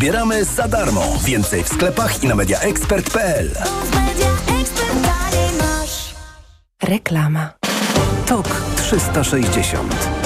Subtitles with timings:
[0.00, 1.02] odbieramy za darmo.
[1.24, 3.50] Więcej w sklepach i na mediaexpert.pl.
[6.82, 7.52] Reklama.
[8.26, 10.19] Tok 360.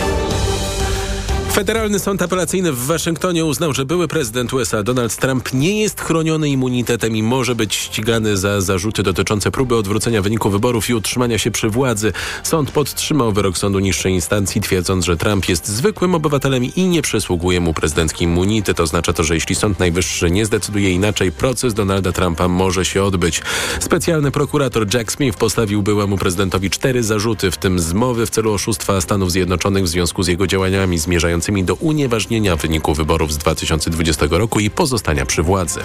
[1.55, 6.49] Federalny Sąd Apelacyjny w Waszyngtonie uznał, że były prezydent USA Donald Trump nie jest chroniony
[6.49, 11.51] immunitetem i może być ścigany za zarzuty dotyczące próby odwrócenia wyniku wyborów i utrzymania się
[11.51, 12.13] przy władzy.
[12.43, 17.61] Sąd podtrzymał wyrok sądu niższej instancji, twierdząc, że Trump jest zwykłym obywatelem i nie przysługuje
[17.61, 18.81] mu prezydencki immunitet.
[18.81, 23.43] Oznacza to, że jeśli Sąd Najwyższy nie zdecyduje inaczej, proces Donalda Trumpa może się odbyć.
[23.81, 29.01] Specjalny prokurator Jack Smith postawił byłemu prezydentowi cztery zarzuty, w tym zmowy w celu oszustwa
[29.01, 34.61] Stanów Zjednoczonych w związku z jego działaniami zmierzającymi do unieważnienia wyniku wyborów z 2020 roku
[34.61, 35.81] i pozostania przy władzy.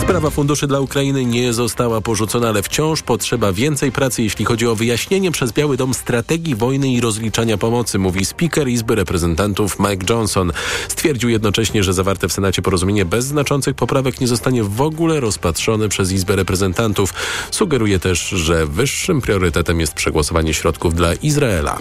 [0.00, 4.74] Sprawa funduszy dla Ukrainy nie została porzucona, ale wciąż potrzeba więcej pracy, jeśli chodzi o
[4.74, 10.52] wyjaśnienie przez Biały Dom strategii wojny i rozliczania pomocy, mówi speaker Izby Reprezentantów Mike Johnson.
[10.88, 15.88] Stwierdził jednocześnie, że zawarte w Senacie porozumienie bez znaczących poprawek nie zostanie w ogóle rozpatrzone
[15.88, 17.14] przez Izbę Reprezentantów.
[17.50, 21.78] Sugeruje też, że wyższym priorytetem jest przegłosowanie środków dla Izraela.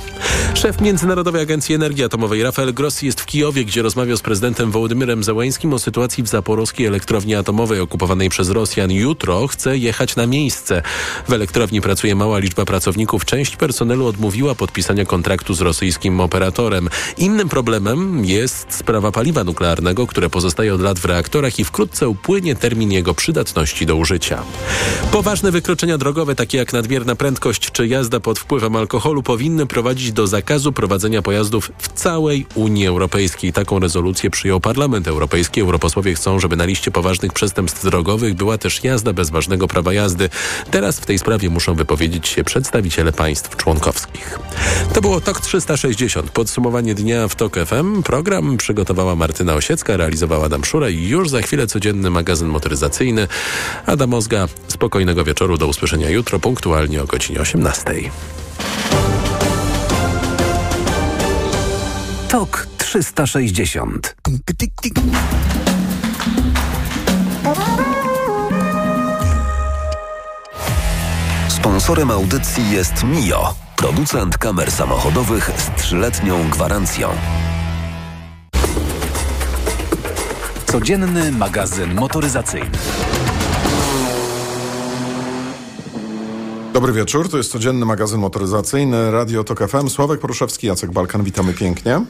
[0.54, 5.24] Szef Międzynarodowej Agencji Energii Atomowej Rafael Grossi jest w Kijowie, gdzie rozmawiał z prezydentem Wołodymyrem
[5.24, 8.92] Zełańskim o sytuacji w zaporowskiej elektrowni atomowej okupowanej przez Rosjan.
[8.92, 10.82] Jutro chce jechać na miejsce.
[11.28, 13.26] W elektrowni pracuje mała liczba pracowników.
[13.26, 16.90] Część personelu odmówiła podpisania kontraktu z rosyjskim operatorem.
[17.18, 22.56] Innym problemem jest sprawa paliwa nuklearnego, które pozostaje od lat w reaktorach i wkrótce upłynie
[22.56, 24.44] termin jego przydatności do użycia.
[25.12, 30.28] Poważne wykroczenia drogowe, takie jak nadmierna prędkość czy jazda pod wpływem alkoholu, powinny prowadzić do
[30.32, 33.54] zakazu prowadzenia pojazdów w całej Unii Europejskiej.
[33.54, 35.62] Taką rezolucję przyjął Parlament Europejski.
[35.62, 40.30] Europosłowie chcą, żeby na liście poważnych przestępstw drogowych była też jazda bez ważnego prawa jazdy.
[40.72, 44.40] Teraz w tej sprawie muszą wypowiedzieć się przedstawiciele państw członkowskich.
[44.94, 46.32] To było TOK 360.
[46.32, 48.04] Podsumowanie dnia w TOK FM.
[48.04, 53.28] Program przygotowała Martyna Osiecka, realizowała Adam Szura i już za chwilę codzienny magazyn motoryzacyjny.
[53.86, 55.58] Adam Ozga, spokojnego wieczoru.
[55.58, 57.84] Do usłyszenia jutro punktualnie o godzinie 18.
[62.32, 64.16] TOK 360.
[71.50, 77.10] Sponsorem audycji jest Mio, producent kamer samochodowych z trzyletnią gwarancją.
[80.66, 82.78] Codzienny magazyn motoryzacyjny.
[86.74, 89.90] Dobry wieczór, to jest codzienny magazyn motoryzacyjny Radio Tok FM.
[89.90, 92.02] Sławek Poruszewski, Jacek Balkan, witamy pięknie.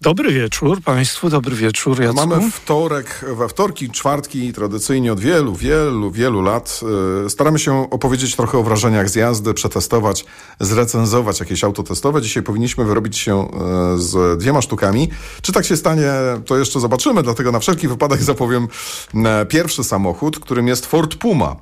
[0.00, 2.26] Dobry wieczór Państwu, dobry wieczór Jacku.
[2.26, 6.80] Mamy wtorek, we wtorki, czwartki, tradycyjnie od wielu, wielu, wielu lat
[7.22, 10.24] yy, staramy się opowiedzieć trochę o wrażeniach z jazdy, przetestować,
[10.60, 12.22] zrecenzować jakieś auto testowe.
[12.22, 13.48] Dzisiaj powinniśmy wyrobić się
[13.92, 15.10] yy, z dwiema sztukami.
[15.42, 16.10] Czy tak się stanie,
[16.46, 18.68] to jeszcze zobaczymy, dlatego na wszelki wypadek zapowiem
[19.14, 21.56] yy, pierwszy samochód, którym jest Ford Puma.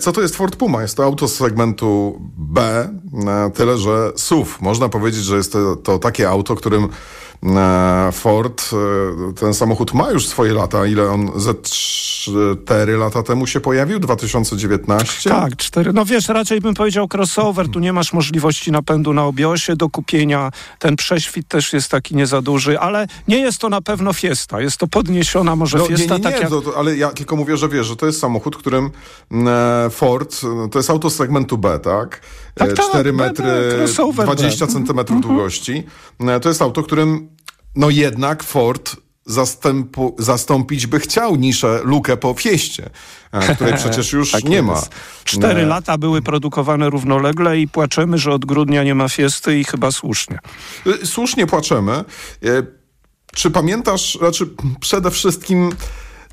[0.00, 0.82] Co to jest Ford Puma?
[0.82, 2.88] Jest to auto z segmentu B,
[3.54, 4.50] tyle że SUV.
[4.60, 6.88] Można powiedzieć, że jest to, to takie auto, którym
[8.12, 8.70] Ford,
[9.40, 10.86] ten samochód ma już swoje lata.
[10.86, 13.98] Ile on ze 4 lata temu się pojawił?
[13.98, 15.30] 2019?
[15.30, 15.92] Tak, 4.
[15.92, 17.68] No wiesz, raczej bym powiedział crossover.
[17.68, 20.50] Tu nie masz możliwości napędu na obiosie do kupienia.
[20.78, 24.60] Ten prześwit też jest taki nie za duży, ale nie jest to na pewno Fiesta.
[24.60, 26.04] Jest to podniesiona może no, Fiesta.
[26.04, 26.50] Nie, nie, nie, tak jak...
[26.50, 28.90] to, to, ale ja tylko mówię, że wiesz, że to jest samochód, którym
[29.86, 30.40] e, Ford,
[30.70, 32.20] to jest auto z segmentu B, tak?
[32.54, 34.72] Tak, tak, 4 B, metry, B, crossover 20 B.
[34.72, 35.34] centymetrów Mhm.
[35.34, 35.84] długości.
[36.20, 37.28] E, To jest auto, którym
[37.76, 42.90] no jednak Ford zastępu, zastąpić by chciał niszę, lukę po fieście,
[43.32, 44.66] e, której przecież już Tak nie jest.
[44.66, 44.82] ma.
[45.24, 49.64] Cztery E, lata były produkowane równolegle i płaczemy, że od grudnia nie ma Fiesty i
[49.64, 50.38] chyba słusznie.
[50.86, 51.92] Y, Słusznie płaczemy.
[51.92, 52.04] E,
[53.34, 54.48] Czy pamiętasz, znaczy
[54.80, 55.70] przede wszystkim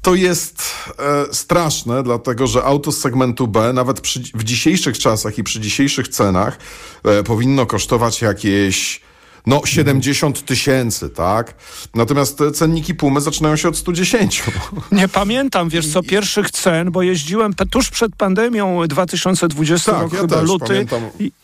[0.07, 0.63] to jest
[0.99, 5.59] e, straszne, dlatego że auto z segmentu B, nawet przy, w dzisiejszych czasach i przy
[5.59, 6.57] dzisiejszych cenach,
[7.03, 9.01] e, powinno kosztować jakieś
[9.45, 11.53] no 70 tysięcy, tak?
[11.95, 14.43] Natomiast cenniki Pumy zaczynają się od 110.
[14.91, 20.19] Nie pamiętam, wiesz co, pierwszych cen, bo jeździłem tuż przed pandemią 2020 Tak, rok, ja
[20.19, 20.65] chyba luty.
[20.65, 21.01] pamiętam.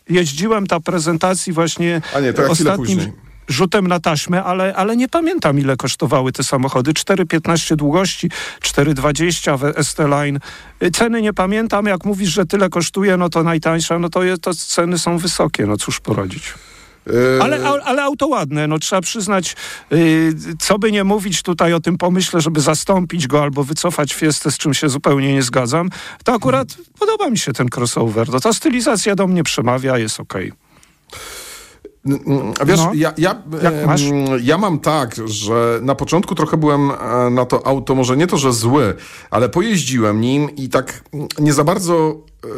[0.08, 3.23] Jeździłem ta prezentacji właśnie A nie, to ja ostatnim później.
[3.48, 6.92] Rzutem na taśmę, ale, ale nie pamiętam ile kosztowały te samochody.
[6.92, 8.30] 4,15 długości,
[8.62, 10.38] 4,20 w ST-Line.
[10.82, 14.38] Y, Ceny nie pamiętam, jak mówisz, że tyle kosztuje, no to najtańsza, no to, je,
[14.38, 16.54] to ceny są wysokie, no cóż poradzić.
[17.38, 19.56] E, Ale, ale auto ładne, no trzeba przyznać,
[19.90, 24.50] yy, co by nie mówić tutaj o tym pomyśle, żeby zastąpić go albo wycofać Fiestę,
[24.50, 25.90] z czym się zupełnie nie zgadzam,
[26.24, 26.68] to akurat
[26.98, 28.28] podoba mi się ten crossover.
[28.28, 30.52] No, ta stylizacja do mnie przemawia, jest okej.
[32.66, 32.90] Wiesz, No.
[32.94, 33.42] ja, ja,
[34.42, 38.36] ja mam tak, że na początku trochę byłem e, na to auto, może nie to,
[38.38, 38.94] że zły,
[39.30, 41.04] ale pojeździłem nim i tak
[41.38, 42.48] nie za bardzo e,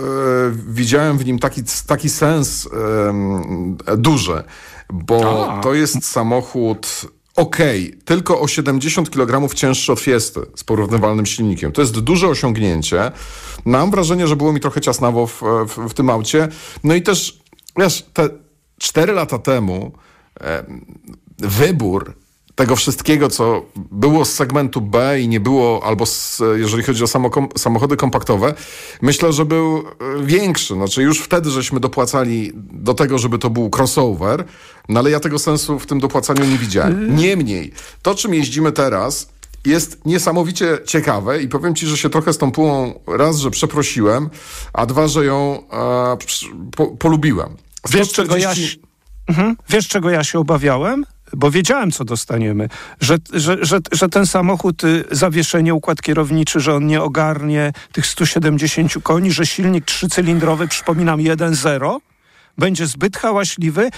[0.69, 2.69] widziałem w nim taki, taki sens
[3.09, 4.43] em, duży,
[4.93, 5.61] bo A.
[5.61, 6.87] to jest samochód
[7.37, 11.73] okej, tylko o 70 kg cięższy od Fiesty z porównywalnym silnikiem.
[11.73, 13.13] To jest duże osiągnięcie.
[13.65, 16.49] Mam wrażenie, że było mi trochę ciasnawo w, w, w tym aucie.
[16.85, 17.41] No i też,
[17.77, 18.29] wiesz, te
[18.79, 19.93] 4 lata temu
[21.39, 22.15] wybór
[22.57, 27.07] tego wszystkiego, co było z segmentu B i nie było, albo z, jeżeli chodzi o
[27.59, 28.55] samochody kompaktowe,
[29.03, 29.83] myślę, że był e,
[30.23, 30.75] większy.
[30.75, 34.45] Znaczy już wtedy żeśmy dopłacali do tego, żeby to był crossover,
[34.89, 37.17] no ale ja tego sensu w tym dopłacaniu nie widziałem.
[37.17, 37.73] Niemniej,
[38.03, 39.29] to czym jeździmy teraz
[39.65, 44.31] jest niesamowicie ciekawe i powiem ci, że się trochę z tą pułą raz, że przeprosiłem,
[44.73, 46.17] a dwa, że ją e,
[46.77, 47.57] po, polubiłem.
[47.91, 48.87] Wiesz, czego ja, 140 się-
[49.29, 49.57] mhm.
[49.69, 51.05] Wiesz, czego ja się obawiałem?
[51.33, 52.69] Bo wiedziałem, co dostaniemy.
[53.01, 58.07] Że, że, że, że ten samochód, y, zawieszenie, układ kierowniczy, że on nie ogarnie tych
[58.07, 61.97] 170 koni, że silnik trzycylindrowy, przypominam 1.0,
[62.59, 63.91] będzie zbyt hałaśliwy.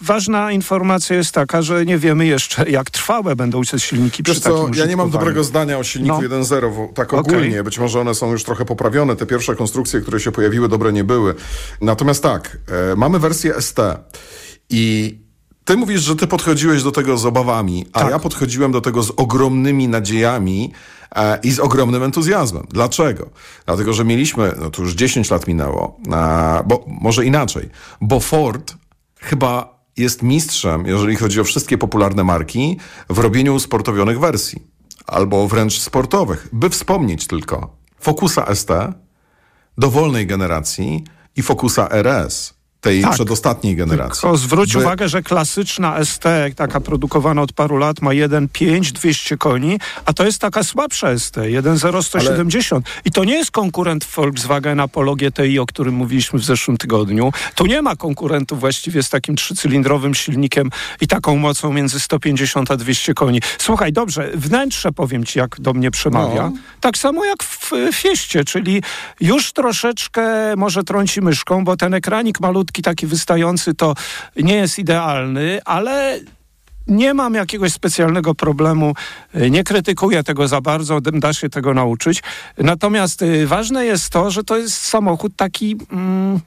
[0.00, 4.68] Ważna informacja jest taka, że nie wiemy jeszcze, jak trwałe będą te silniki przy co,
[4.74, 6.28] ja nie mam dobrego zdania o silniku No.
[6.28, 7.62] 1.0, wo- tak ogólnie.
[7.62, 9.16] Być może one są już trochę poprawione.
[9.16, 11.34] Te pierwsze konstrukcje, które się pojawiły, dobre nie były.
[11.80, 12.58] Natomiast tak,
[12.92, 13.78] e, mamy wersję ST
[14.70, 15.18] i
[15.64, 18.10] ty mówisz, że ty podchodziłeś do tego z obawami, a Tak.
[18.10, 20.72] ja podchodziłem do tego z ogromnymi nadziejami
[21.16, 22.66] e, i z ogromnym entuzjazmem.
[22.70, 23.30] Dlaczego?
[23.66, 27.68] Dlatego, że mieliśmy, no to już 10 lat minęło, a, bo może inaczej,
[28.00, 28.74] bo Ford
[29.20, 34.62] chyba jest mistrzem, jeżeli chodzi o wszystkie popularne marki, w robieniu usportowionych wersji.
[35.06, 36.48] Albo wręcz sportowych.
[36.52, 38.70] By wspomnieć tylko Focusa ST,
[39.78, 41.04] dowolnej generacji
[41.36, 42.54] i Focusa RS,
[42.84, 43.12] tej Tak.
[43.14, 44.20] przedostatniej generacji.
[44.20, 46.24] Tylko zwróć By- uwagę, że klasyczna ST,
[46.56, 51.36] taka produkowana od paru lat, ma 1.5, 200 koni, a to jest taka słabsza ST,
[51.36, 52.86] 1.0, 170.
[53.04, 57.32] I to nie jest konkurent Volkswagena Polo GTI, o którym mówiliśmy w zeszłym tygodniu.
[57.54, 60.70] Tu nie ma konkurentów właściwie z takim trzycylindrowym silnikiem
[61.00, 63.40] i taką mocą między 150 a 200 koni.
[63.58, 66.42] Słuchaj, dobrze, wnętrze powiem ci, jak do mnie przemawia.
[66.42, 66.52] No.
[66.80, 68.82] Tak samo jak w Fieście, czyli
[69.20, 70.22] już troszeczkę
[70.56, 73.94] może trąci myszką, bo ten ekranik malutki, taki wystający, to
[74.36, 76.20] nie jest idealny, ale
[76.86, 78.94] nie mam jakiegoś specjalnego problemu,
[79.36, 82.22] y, nie krytykuję tego za bardzo, da się tego nauczyć.
[82.58, 85.76] Natomiast y, ważne jest to, że to jest samochód taki.
[85.92, 86.40] Mm,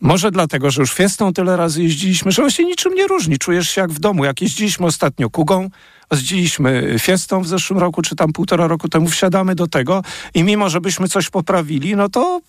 [0.00, 3.38] może dlatego, że już Fiestą tyle razy jeździliśmy, że on się niczym nie różni.
[3.38, 4.24] Czujesz się jak w domu.
[4.24, 5.70] Jak jeździliśmy ostatnio Kugą,
[6.12, 10.02] jeździliśmy Fiestą w zeszłym roku, czy tam półtora roku temu, wsiadamy do tego
[10.34, 12.40] i mimo, żebyśmy coś poprawili, no to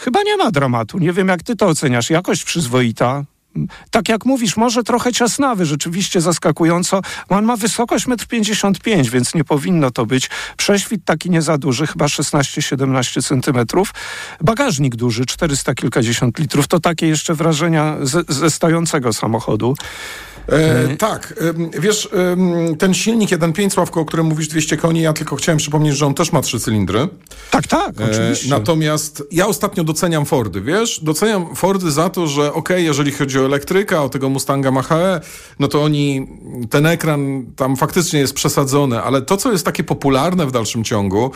[0.00, 0.98] chyba nie ma dramatu.
[0.98, 2.10] Nie wiem, jak ty to oceniasz.
[2.10, 3.24] Jakość przyzwoita.
[3.90, 7.00] Tak jak mówisz, może trochę ciasnawy, rzeczywiście zaskakująco.
[7.28, 10.30] On ma wysokość 1,55 m, więc nie powinno to być.
[10.56, 13.94] Prześwit taki nie za duży, chyba 16-17 centymetrów.
[14.40, 16.68] Bagażnik duży, 400 kilkadziesiąt litrów.
[16.68, 19.74] To takie jeszcze wrażenia ze, ze stającego samochodu.
[20.48, 25.12] E, tak, em, wiesz, em, ten silnik 1.5 Sławko, o którym mówisz 200 koni, ja
[25.12, 27.08] tylko chciałem przypomnieć, że on też ma trzy cylindry.
[27.50, 28.50] Tak, tak, E, oczywiście.
[28.50, 31.00] Natomiast ja ostatnio doceniam Fordy, wiesz?
[31.04, 35.20] Doceniam Fordy za to, że okej, jeżeli chodzi o elektryka, o tego Mustanga Mach-E,
[35.58, 36.26] no to oni,
[36.70, 41.30] ten ekran tam faktycznie jest przesadzony, ale to, co jest takie popularne w dalszym ciągu,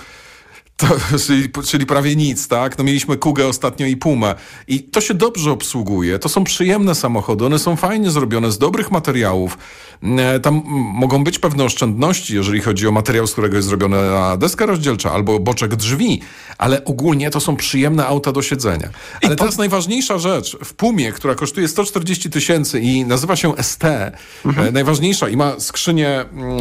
[0.76, 0.86] to,
[1.26, 2.78] czyli, czyli prawie nic, tak?
[2.78, 4.34] No mieliśmy Kugę ostatnio i Pumę.
[4.68, 6.18] I to się dobrze obsługuje.
[6.18, 9.58] To są przyjemne samochody, one są fajnie zrobione, z dobrych materiałów.
[10.02, 14.36] E, Tam mm, mogą być pewne oszczędności, jeżeli chodzi o materiał, z którego jest zrobiona
[14.36, 16.20] deska rozdzielcza albo boczek drzwi,
[16.58, 18.88] ale ogólnie to są przyjemne auta do siedzenia.
[19.22, 24.12] Ale teraz najważniejsza rzecz, w Pumie, która kosztuje 140 tysięcy i nazywa się ST, e,
[24.72, 26.58] najważniejsza i ma skrzynię, mm,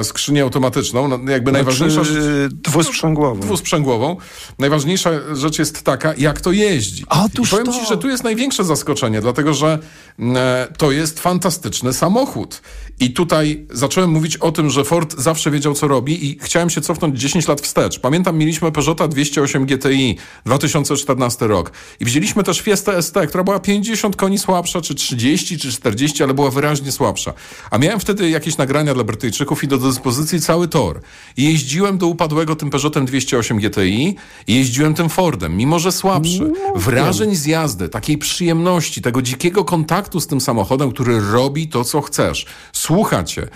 [0.00, 3.39] e, skrzynię automatyczną, no, jakby najważniejsza rzecz Czy dwusprzęgłową.
[3.40, 4.16] Dwusprzęgłową.
[4.58, 7.04] Najważniejsza rzecz jest taka, jak to jeździ.
[7.08, 7.72] Otóż I powiem to.
[7.72, 9.78] ci, że tu jest największe zaskoczenie, dlatego że
[10.18, 12.62] mm, e, to jest fantastyczny samochód.
[13.00, 16.80] I tutaj zacząłem mówić o tym, że Ford zawsze wiedział, co robi i chciałem się
[16.80, 17.98] cofnąć 10 lat wstecz.
[17.98, 20.16] Pamiętam, mieliśmy Peugeota 208 GTI,
[20.46, 21.72] 2014 rok.
[22.00, 26.34] I wzięliśmy też Fiesta ST, która była 50 koni słabsza, czy 30, czy 40, ale
[26.34, 27.32] była wyraźnie słabsza.
[27.70, 31.00] A miałem wtedy jakieś nagrania dla Brytyjczyków i do dyspozycji cały tor.
[31.36, 35.92] I jeździłem do upadłego tym Peugeotem 208 208 GTI i jeździłem tym Fordem, mimo że
[35.92, 36.52] słabszy.
[36.76, 42.00] Wrażeń z jazdy, takiej przyjemności, tego dzikiego kontaktu z tym samochodem, który robi to, co
[42.00, 42.46] chcesz.
[42.72, 43.48] Słucha cię,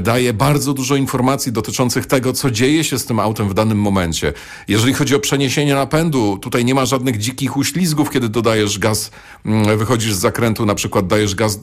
[0.00, 4.32] daje bardzo dużo informacji dotyczących tego, co dzieje się z tym autem w danym momencie.
[4.68, 9.10] Jeżeli chodzi o przeniesienie napędu, tutaj nie ma żadnych dzikich uślizgów, kiedy dodajesz gaz,
[9.46, 11.58] m, wychodzisz z zakrętu, na przykład dajesz gaz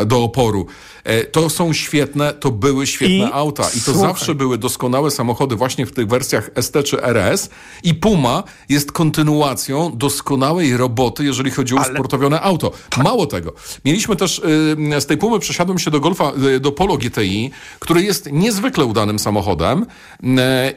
[0.00, 0.66] e, do oporu.
[1.04, 3.62] E, To są świetne, to były świetne I auta.
[3.62, 4.02] I to słuchaj.
[4.02, 7.50] zawsze były doskonałe samochody właśnie w tych wersjach ST czy RS.
[7.82, 12.72] I Puma jest kontynuacją doskonałej roboty, jeżeli chodzi o usportowione auto.
[13.04, 13.52] Mało tego.
[13.84, 18.02] Mieliśmy też y, z tej Pumy przesiadłem się do Golfa, y, do Polo GTI, który
[18.02, 20.26] jest niezwykle udanym samochodem y,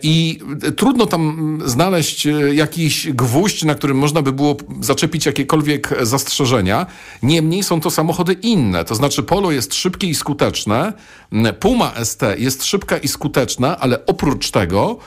[0.04, 5.90] i y, trudno tam znaleźć y, jakiś gwóźdź, na którym można by było zaczepić jakiekolwiek
[6.02, 6.86] zastrzeżenia.
[7.24, 8.86] Niemniej są to samochody inne.
[8.86, 10.94] To znaczy Polo jest szybkie i skuteczne.
[11.60, 14.98] Puma ST jest szybka i skuteczna, ale oprócz tego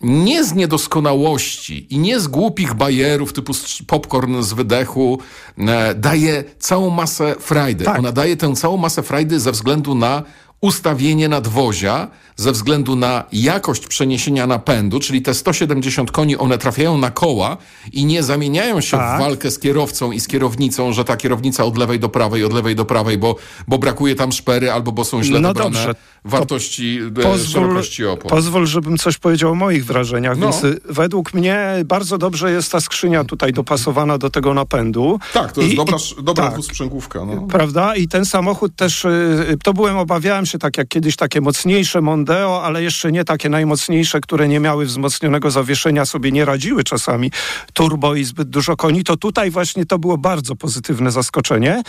[0.00, 3.52] nie z niedoskonałości i nie z głupich bajerów typu
[3.86, 5.18] popcorn z wydechu
[5.58, 7.84] e, daje całą masę frajdy.
[7.84, 7.98] Tak.
[7.98, 10.22] Ona daje tę całą masę frajdy ze względu na
[10.60, 17.10] ustawienie nadwozia, ze względu na jakość przeniesienia napędu, czyli te 170 koni, one trafiają na
[17.10, 17.56] koła
[17.92, 19.16] i nie zamieniają się Tak.
[19.16, 22.52] w walkę z kierowcą i z kierownicą, że ta kierownica od lewej do prawej, od
[22.52, 23.36] lewej do prawej, bo,
[23.68, 25.94] bo brakuje tam szpery albo bo są źle No dobrane dobrze.
[26.24, 28.30] wartości, e, Pozwól, szerokości opon.
[28.30, 30.38] pozwól, żebym coś powiedział o moich wrażeniach.
[30.38, 30.46] No.
[30.50, 35.18] Więc y, według mnie bardzo dobrze jest ta skrzynia tutaj dopasowana do tego napędu.
[35.32, 36.58] Tak, to jest I- dobra, i- dobra tak.
[37.26, 37.46] No.
[37.50, 37.96] Prawda?
[37.96, 42.62] I ten samochód też, y, to byłem, obawiałem się tak jak kiedyś takie mocniejsze Mondeo,
[42.64, 47.30] ale jeszcze nie takie najmocniejsze, które nie miały wzmocnionego zawieszenia, sobie nie radziły czasami
[47.72, 49.04] turbo i zbyt dużo koni.
[49.04, 51.82] To tutaj właśnie to było bardzo pozytywne zaskoczenie.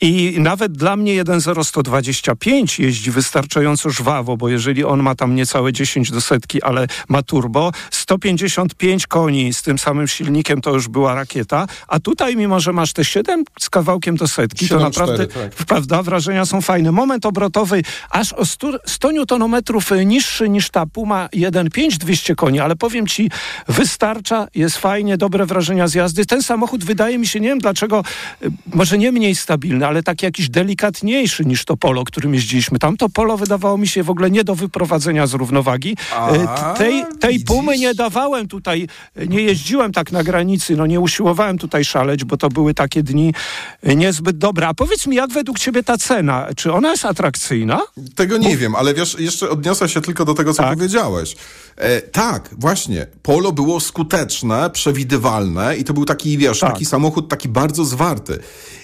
[0.00, 6.10] I nawet dla mnie 1.0-125 jeździ wystarczająco żwawo, bo jeżeli on ma tam niecałe 10
[6.10, 11.66] do setki, ale ma turbo, 155 koni z tym samym silnikiem to już była rakieta,
[11.88, 15.54] a tutaj mimo, że masz te 7 z kawałkiem do setki, to 7,4, naprawdę, tak.
[15.54, 16.92] prawda, wrażenia są fajne.
[16.92, 19.62] Moment obrotowy aż o 100, 100 Nm
[20.06, 23.30] niższy niż ta Puma 1.5 200 koni, ale powiem ci,
[23.68, 26.26] wystarcza, jest fajnie, dobre wrażenia z jazdy.
[26.26, 28.04] Ten samochód wydaje mi się, nie wiem dlaczego,
[28.42, 32.78] y, może nie mniej stabilny, ale taki jakiś delikatniejszy niż to Polo, którym jeździliśmy.
[32.78, 35.96] Tam to Polo wydawało mi się w ogóle nie do wyprowadzenia z równowagi.
[36.16, 36.28] A,
[36.74, 37.40] Y, tej, tej?
[37.40, 38.88] Pumy nie dawałem tutaj,
[39.28, 43.34] nie jeździłem tak na granicy, no nie usiłowałem tutaj szaleć, bo to były takie dni
[43.82, 44.68] niezbyt dobre.
[44.68, 46.46] A powiedz mi, jak według ciebie ta cena?
[46.56, 47.80] Czy ona jest atrakcyjna?
[48.14, 50.74] Tego nie wiem, ale wiesz, jeszcze odniosę się tylko do tego, co Tak.
[50.76, 51.36] powiedziałeś.
[51.76, 53.06] E, tak, właśnie.
[53.22, 56.72] Polo było skuteczne, przewidywalne i to był taki, wiesz, Tak.
[56.72, 58.38] taki samochód taki bardzo zwarty.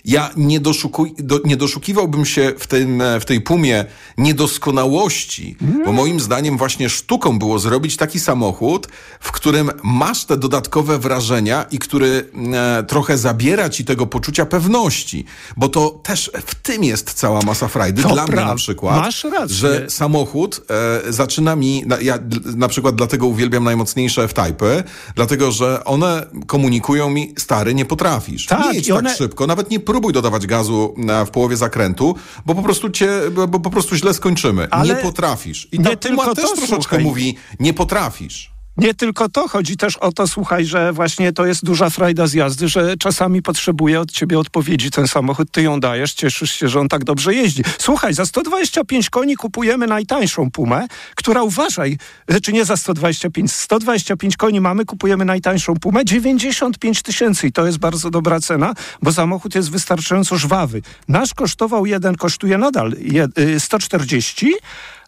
[0.05, 3.85] Ja nie, doszukuj, do, nie doszukiwałbym się w, e, w tej pumie
[4.19, 8.89] niedoskonałości, bo moim zdaniem właśnie sztuką było zrobić taki samochód,
[9.21, 15.25] w którym masz te dodatkowe wrażenia i który e, trochę zabiera ci tego poczucia pewności,
[15.57, 18.03] bo to też w tym jest cała masa frajdy.
[18.03, 19.57] To Dla mnie na przykład, Masz rację.
[19.57, 20.61] że samochód
[21.07, 22.19] e, zaczyna mi, na, ja
[22.57, 24.83] na przykład dlatego uwielbiam najmocniejsze F-Typy,
[25.15, 28.47] dlatego że one komunikują mi, stary, nie potrafisz.
[28.47, 30.95] Tak, nie jedź tak one- szybko, nawet nie próbuj dodawać gazu
[31.27, 32.15] w połowie zakrętu,
[32.47, 33.09] bo po prostu cię,
[33.49, 34.69] bo, po prostu źle skończymy.
[34.71, 35.69] Ale nie potrafisz.
[35.73, 37.05] I nie ta Puma tylko też to, troszeczkę słuchaj.
[37.05, 38.54] mówi, nie potrafisz.
[38.77, 42.33] Nie tylko to, chodzi też o to, słuchaj, że właśnie to jest duża frajda z
[42.33, 46.81] jazdy, że czasami potrzebuje od ciebie odpowiedzi ten samochód, ty ją dajesz, cieszysz się, że
[46.81, 47.63] on tak dobrze jeździ.
[47.79, 54.61] Słuchaj, za 125 koni kupujemy najtańszą Pumę, która uważaj, znaczy nie za 125, 125 koni
[54.61, 59.71] mamy, kupujemy najtańszą Pumę, 95 tysięcy i to jest bardzo dobra cena, bo samochód jest
[59.71, 60.83] wystarczająco żwawy.
[61.09, 64.53] Nasz kosztował jeden, kosztuje nadal je, y, 140,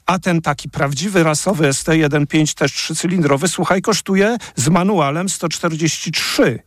[0.07, 6.59] a ten taki prawdziwy rasowy ST1.5 też trzycylindrowy, słuchaj, kosztuje z manualem 143.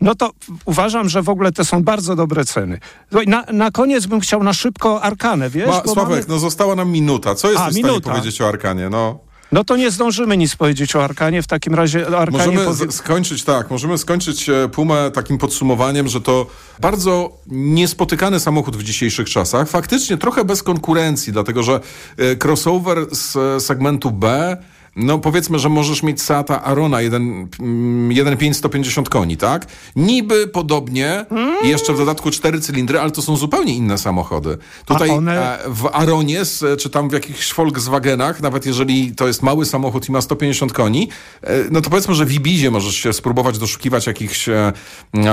[0.00, 0.30] No to
[0.64, 2.78] uważam, że w ogóle to są bardzo dobre ceny.
[3.26, 5.66] Na, na koniec bym chciał na szybko Arkanę, wiesz?
[5.68, 7.34] Ma, Sławek, mamy- no została nam minuta.
[7.34, 8.10] Co jesteś A, w stanie minuta.
[8.10, 8.88] powiedzieć o Arkanie?
[8.90, 9.18] No.
[9.52, 11.42] No to nie zdążymy nic powiedzieć o Arkanie.
[11.42, 12.90] W takim razie Arkanie Możemy powiem...
[12.92, 16.46] z- skończyć tak, możemy skończyć e, Pumę takim podsumowaniem, że to
[16.80, 19.68] bardzo niespotykany samochód w dzisiejszych czasach.
[19.68, 21.80] Faktycznie trochę bez konkurencji, dlatego że
[22.16, 24.56] e, crossover z e, segmentu B
[24.98, 29.66] no powiedzmy, że możesz mieć Seata Arona 1.5 150 koni, tak?
[29.96, 31.26] Niby podobnie,
[31.64, 34.58] i jeszcze w dodatku cztery cylindry, ale to są zupełnie inne samochody.
[34.86, 36.42] Tutaj one- e, w Aronie,
[36.78, 41.08] czy tam w jakichś Volkswagenach, nawet jeżeli to jest mały samochód i ma 150 koni,
[41.42, 44.72] e, no to powiedzmy, że w Ibizie możesz się spróbować doszukiwać jakichś e,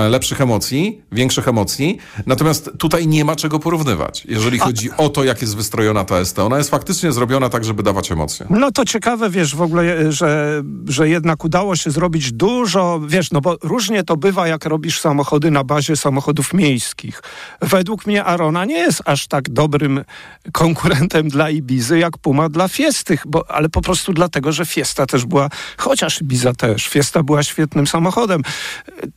[0.10, 5.42] lepszych emocji, większych emocji, natomiast tutaj nie ma czego porównywać, jeżeli chodzi o to, jak
[5.42, 6.40] jest wystrojona ta ST.
[6.40, 8.46] Ona jest faktycznie zrobiona tak, żeby dawać emocje.
[8.50, 13.42] No to ciekawe, wiesz, w ogóle, że, że jednak udało się zrobić dużo, wiesz, no
[13.42, 17.22] bo różnie to bywa, jak robisz samochody na bazie samochodów miejskich.
[17.62, 20.04] Według mnie Arona nie jest aż tak dobrym
[20.52, 25.26] konkurentem dla Ibizy, jak Puma dla Fiesty, bo, ale po prostu dlatego, że Fiesta też
[25.26, 28.42] była, chociaż Ibiza też, Fiesta była świetnym samochodem.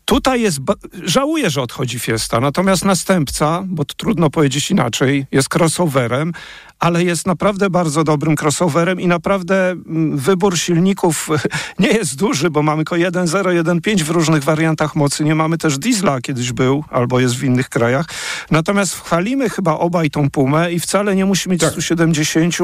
[0.05, 0.59] Tutaj jest,
[1.03, 6.33] żałuję, że odchodzi Fiesta, natomiast następca, bo trudno powiedzieć inaczej, jest crossoverem,
[6.79, 11.29] ale jest naprawdę bardzo dobrym crossoverem i naprawdę mm, wybór silników
[11.79, 15.25] nie jest duży, bo mamy tylko 1.0, 1.5 w różnych wariantach mocy.
[15.25, 18.07] Nie mamy też diesla, kiedyś był, albo jest w innych krajach.
[18.51, 21.71] Natomiast chwalimy chyba obaj tą Pumę i wcale nie musi mieć tak.
[21.71, 22.55] 170,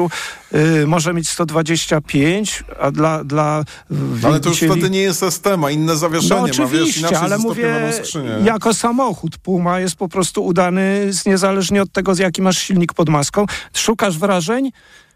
[0.51, 3.23] yy, może mieć 125, a dla...
[3.23, 6.41] dla no ale to już wtedy nie jest ST, ma inne zawieszenie.
[6.41, 7.91] No oczywiście, ma, wiesz, ale mówię,
[8.43, 13.09] jako samochód Puma jest po prostu udany niezależnie od tego, z jaki masz silnik pod
[13.09, 13.45] maską.
[13.73, 14.71] Szuka szukasz wrażeń,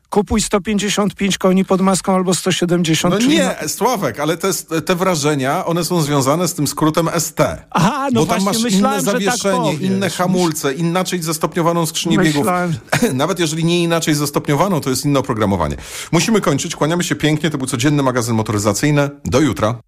[0.09, 3.15] kupuj 155 koni pod maską albo 170.
[3.19, 4.53] No nie, Sławek, ale te,
[4.85, 7.39] te wrażenia, one są związane z tym skrótem ST.
[7.71, 12.17] Aha, no bo tam masz myślałem, inne tak zawieszenie, tak inne hamulce, inaczej zastopniowaną skrzynię
[12.17, 12.71] myślałem.
[12.71, 13.13] biegów.
[13.23, 15.75] Nawet jeżeli nie inaczej zastopniowaną, to jest inne oprogramowanie.
[16.11, 19.09] Musimy kończyć, kłaniamy się pięknie, to był codzienny magazyn motoryzacyjny.
[19.25, 19.79] Do jutra.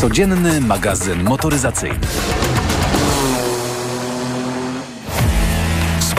[0.00, 2.00] Codzienny magazyn motoryzacyjny.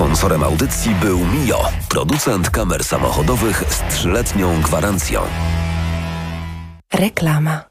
[0.02, 5.22] Sponsorem audycji był Mio, producent kamer samochodowych z trzyletnią gwarancją.
[6.94, 7.71] Reklama.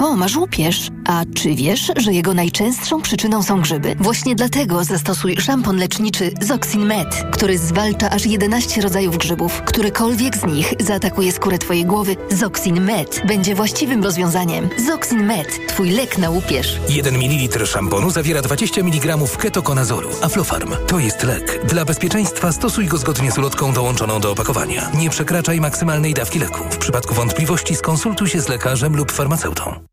[0.00, 0.88] O, masz łupież.
[1.06, 3.96] A czy wiesz, że jego najczęstszą przyczyną są grzyby?
[3.98, 9.62] Właśnie dlatego zastosuj szampon leczniczy Zoxin Med, który zwalcza aż 11 rodzajów grzybów.
[9.62, 14.68] Którykolwiek z nich zaatakuje skórę Twojej głowy, Zoxin Med będzie właściwym rozwiązaniem.
[14.86, 16.80] Zoxin Med, Twój lek na łupież.
[16.88, 20.08] 1 ml szamponu zawiera 20 mg ketokonazolu.
[20.22, 21.60] Aflofarm to jest lek.
[21.64, 24.90] Dla bezpieczeństwa stosuj go zgodnie z ulotką dołączoną do opakowania.
[24.94, 26.64] Nie przekraczaj maksymalnej dawki leku.
[26.70, 29.89] W przypadku wątpliwości skonsultuj się z lekarzem lub farmaceutą.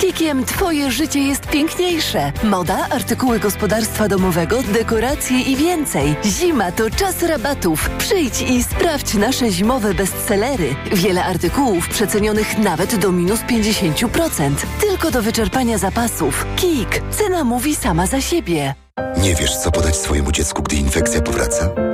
[0.00, 2.32] Kikiem Twoje życie jest piękniejsze.
[2.44, 6.16] Moda, artykuły gospodarstwa domowego, dekoracje i więcej.
[6.24, 7.90] Zima to czas rabatów.
[7.98, 10.74] Przyjdź i sprawdź nasze zimowe bestsellery.
[10.92, 14.50] Wiele artykułów przecenionych nawet do minus 50%.
[14.80, 16.46] Tylko do wyczerpania zapasów.
[16.56, 17.02] Kik.
[17.10, 18.74] Cena mówi sama za siebie.
[19.22, 21.89] Nie wiesz, co podać swojemu dziecku, gdy infekcja powraca?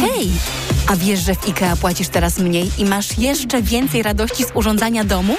[0.00, 0.30] Hej!
[0.86, 5.04] A wiesz, że w IKEA płacisz teraz mniej i masz jeszcze więcej radości z urządzania
[5.04, 5.36] domu?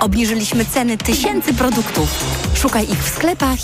[0.00, 2.24] Obniżyliśmy ceny tysięcy produktów.
[2.54, 3.58] Szukaj ich w sklepach